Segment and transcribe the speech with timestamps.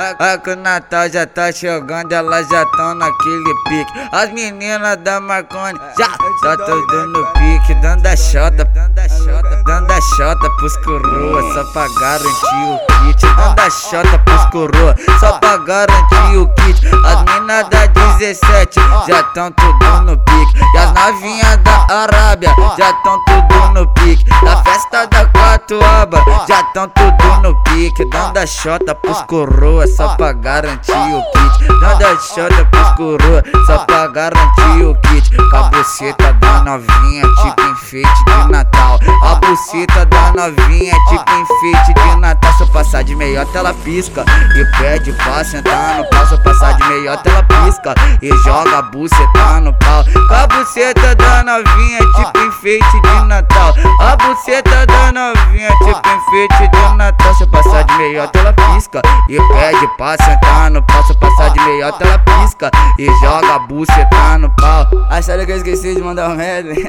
[0.00, 3.92] A, que o Natal já tá chegando, elas já tão naquele pique.
[4.10, 6.08] As meninas da Marconi já
[6.40, 11.42] tá tudo no pique, dando a chota, dando a chota, dando a chota pros coroa,
[11.52, 13.26] só pra garantir o kit.
[13.36, 16.86] Dando a chota pros coroa, só pra garantir o kit.
[17.04, 20.60] As meninas da 17 já tão tudo no pique.
[20.74, 24.24] E as novinhas da Arábia já tão tudo no pique.
[24.44, 28.04] Da festa da Quatuaba já tão tudo no pique.
[28.10, 31.66] Dando a chota pros coroa, só pra garantir o kit.
[31.80, 35.30] Dando a chota pros coroa, só pra garantir o kit.
[35.50, 38.98] Com a buceta da novinha, tipo enfeite de Natal.
[39.22, 42.52] A buceta da novinha, tipo enfeite de Natal.
[42.54, 44.24] Se eu passar de meiota, ela pisca.
[44.56, 46.26] E pede pra sentar no pau.
[46.26, 47.94] Se eu passar de meiota, ela pisca.
[48.20, 50.04] E joga a buceta no pau.
[50.28, 53.74] A buceta da novinha, tipo enfeite de Natal.
[54.00, 57.34] A buceta da novinha, tipo enfeite de Natal.
[57.36, 59.02] Se eu passar de meiota, ela pisca.
[59.28, 61.04] E pede pra sentar no pau.
[61.04, 62.70] Se eu passar de meiota, ela pisca.
[62.98, 64.86] E joga a buceta no pau.
[65.10, 66.84] Acharam que eu esqueci de mandar um medley?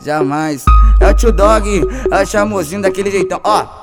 [0.00, 0.64] Jamais.
[0.98, 3.40] É o tio Dog, é o chamozinho daquele jeitão.
[3.44, 3.79] Ó.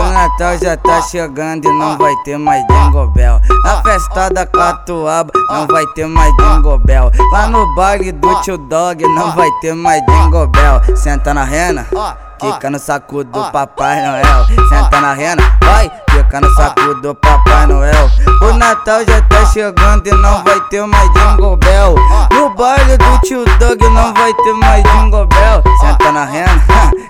[0.00, 3.38] O Natal já tá chegando e não vai ter mais Jingle Bell.
[3.64, 7.12] Na festa da Catuaba não vai ter mais Jingle Bell.
[7.32, 10.96] Lá no baile do tio Dog não vai ter mais Jingle Bell.
[10.96, 11.86] Senta na rena.
[12.40, 14.46] Fica no saco do Papai Noel.
[14.70, 18.10] Senta na rena, vai, fica no saco do Papai Noel.
[18.40, 21.94] O Natal já tá chegando e não vai ter mais Jingle Bell.
[22.32, 25.62] No baile do tio Doug não vai ter mais Jingle Bell.
[25.80, 26.62] Senta na rena,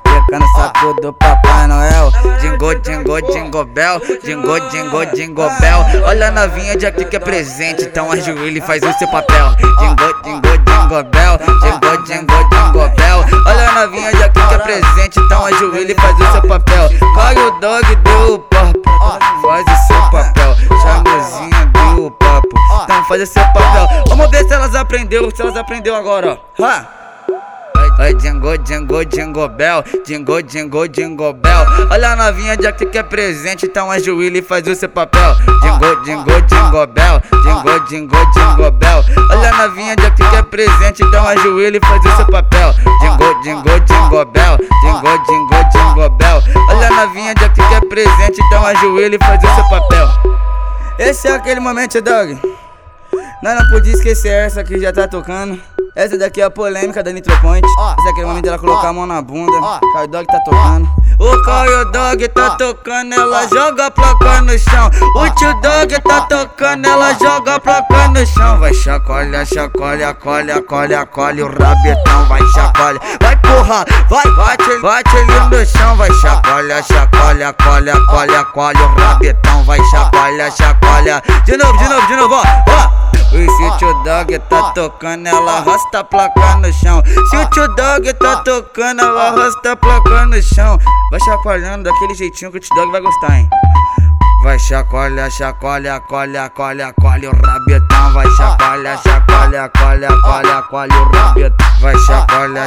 [0.04, 2.12] fica no saco do Papai Noel.
[2.40, 4.00] Jingle, jingle, jingle bell.
[4.22, 5.80] Jingle, jingle, jingle bell.
[6.04, 9.56] Olha a novinha de aqui que é presente, então ajoelha e faz o seu papel.
[9.56, 11.38] Jingle, jingle, jingle bell.
[11.62, 13.24] Jingle, jingle, jingle bell.
[13.46, 16.88] Olha a novinha de aqui que é presente, então ajoelha e faz o seu papel.
[17.14, 18.80] Cai o dog, deu o papo.
[19.42, 20.56] Faz o seu papel.
[20.82, 22.48] Chamozinha, deu o papo.
[22.84, 23.88] Então faz o seu papel.
[24.08, 26.99] Vamos ver se elas aprendeu, se elas aprendeu agora, ó.
[28.00, 31.66] Oi, jingle, jingle, jingle bell, jingle, jingle, jingle bell.
[31.90, 35.34] Olha a novinha de aqui que é presente, então ajoelha e faz o seu papel.
[35.60, 39.04] Jingle, jingle, jingle bell, jingle, jingle, jingle bell.
[39.30, 42.72] Olha a novinha de aqui que é presente, então ajoelha e faz o seu papel.
[43.02, 46.42] Jingle, jingle, jingle bell, jingle, jingle, jingle bell.
[46.70, 50.08] Olha a novinha de aqui que é presente, então ajoelha e faz o seu papel.
[50.98, 52.40] Esse é aquele momento, dog.
[53.42, 55.58] Nós não podia esquecer essa que já tá tocando.
[55.96, 57.66] Essa daqui é a polêmica da Nitropoint.
[57.66, 59.52] Esse é aquele momento dela colocar a mão na bunda.
[59.92, 60.88] Caio Dog tá tocando.
[61.18, 64.90] O Caio Dog tá tocando, ela joga a placa no chão.
[65.16, 68.58] O tio Dog tá tocando, ela joga a placa no chão.
[68.60, 71.44] Vai chacoalha, chacoalha, colha, colha, colha.
[71.44, 73.00] O rabetão vai chacoalha.
[73.20, 75.96] Vai porra, vai, bate, bate ali no chão.
[75.96, 78.80] Vai chacoalha, chacoalha, colha, colha, colha.
[78.80, 81.22] O rabetão vai chacoalha, chacoalha.
[81.44, 82.99] De novo, de novo, de novo, ó, ó.
[83.30, 87.00] Se o tio Dog tá tocando, ela arrasta a placa no chão.
[87.30, 90.76] Se o tio Dog tá tocando, ela arrasta a placa no chão.
[91.12, 93.48] Vai chacoalhando daquele jeitinho que o tio Dog vai gostar, hein?
[94.42, 98.12] Vai chacoalha, chacoalha, colha, colha, colha o rabetão.
[98.14, 101.66] Vai chacoalha, chacoalha, colha, colha, colha o rabetão.
[101.80, 102.09] Vai chacoalha,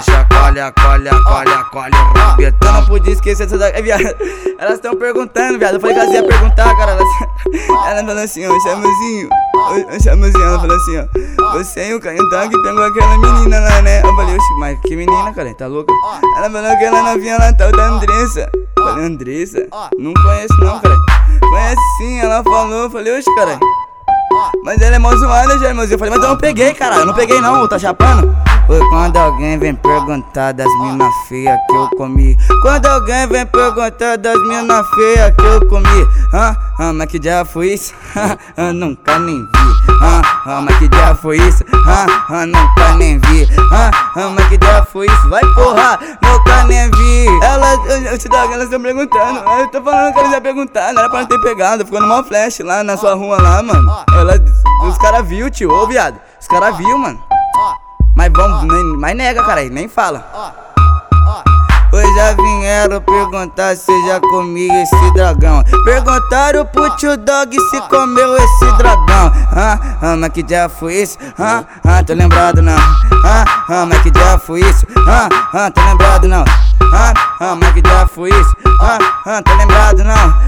[0.02, 2.68] chacoalha, colha, colha, colha o rabetão.
[2.68, 4.16] Eu não podia esquecer dessa daqui, viado.
[4.60, 5.76] Elas estão perguntando, viado.
[5.76, 6.92] Eu falei que elas iam perguntar, cara.
[6.92, 7.08] Elas,
[7.88, 10.44] ela falou assim, ô chamuzinho, ô chamuzinho.
[10.44, 11.58] Ela falou assim, ó.
[11.58, 14.02] Você e o Canhão que pegou aquela menina lá, né?
[14.02, 15.54] Eu falei, oxe, mas que menina, cara?
[15.54, 15.94] Tá louca?
[16.38, 18.50] Ela falou que ela novinha lá, tal da Andressa.
[18.78, 19.68] Eu falei, Andressa?
[19.98, 20.96] Não conheço, não, cara.
[21.40, 23.60] Conhece sim, ela falou, eu falei, oxe, cara.
[24.64, 25.96] Mas ela é mó zoada, já, irmãozinho.
[25.96, 26.98] Eu falei, mas eu não peguei, cara.
[26.98, 28.36] Eu não peguei, não, tá chapando?
[28.66, 32.38] Foi quando alguém vem perguntar das mina feias que eu comi.
[32.62, 36.08] Quando alguém vem perguntar das mina feias que eu comi.
[36.34, 37.94] Ah, ah, mas que dia foi isso?
[38.16, 39.50] Ah, ah, nunca nem vi.
[40.02, 41.64] Ah, ah, mas que dia foi isso?
[41.88, 43.48] Ah, ah, nunca nem vi.
[43.72, 45.30] Ah, ah, mas que dia foi isso?
[45.30, 47.28] Vai porra, nunca nem vi.
[47.44, 49.40] Elas, eu, eu te dou, elas estão perguntando.
[49.60, 51.86] Eu tô falando que elas já perguntaram, era pra não ter pegado.
[51.86, 53.92] Ficou no maior flash lá na sua rua lá, mano.
[54.18, 54.40] Ela,
[54.88, 56.18] os caras viu, tio, ô viado.
[56.40, 57.33] Os caras viu, mano.
[58.16, 60.24] Mas vamos, nem, mas nega, cara, nem fala.
[61.90, 65.64] Pois já vieram perguntar se já comi esse dragão.
[65.86, 69.32] Perguntaram pro tio Dog se comeu esse dragão.
[69.56, 71.18] Ah, ah, mas que dia foi isso?
[71.38, 72.78] Ah, ah, tô lembrado não.
[73.24, 74.88] Ah, ah, mas que dia foi isso?
[75.08, 76.44] Ah, ah, tô lembrado não.
[76.94, 78.56] Ah, ah, mas que dia foi isso?
[78.82, 80.43] Ah, ah, tô lembrado não.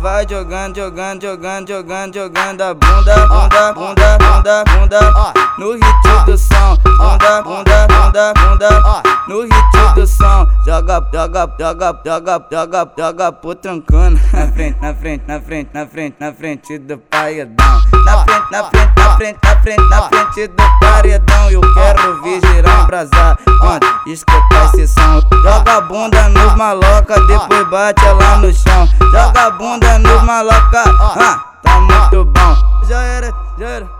[0.00, 6.38] Vai, jogando, jogando, jogando, jogando, jogando a bunda, bunda, bunda, bunda, bunda, no ritmo do
[6.38, 13.32] som, bunda, bunda, bunda, bunda, no ritmo do som, joga, joga, joga, joga, joga, joga
[13.32, 17.80] pro trancando, na frente, na frente, na frente, na frente, na frente do paredão,
[18.26, 22.40] na frente, na frente, na frente, na frente, na frente do paredão, eu quero ver
[22.40, 28.52] girar brasar, quando escutar esse som, joga a bunda nos maloca, depois bate ela no
[28.52, 32.56] chão, joga a bunda nos maloca, ah, tá muito bom,
[32.88, 33.99] já era, já era.